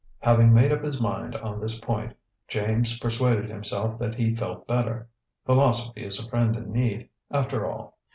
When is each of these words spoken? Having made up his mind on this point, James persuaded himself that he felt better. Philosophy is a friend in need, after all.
Having 0.21 0.51
made 0.55 0.71
up 0.71 0.83
his 0.83 0.99
mind 0.99 1.35
on 1.35 1.59
this 1.59 1.77
point, 1.77 2.15
James 2.47 2.97
persuaded 2.97 3.51
himself 3.51 3.99
that 3.99 4.17
he 4.17 4.35
felt 4.35 4.65
better. 4.65 5.07
Philosophy 5.45 6.03
is 6.03 6.19
a 6.19 6.27
friend 6.27 6.55
in 6.55 6.71
need, 6.71 7.07
after 7.31 7.67
all. 7.69 7.99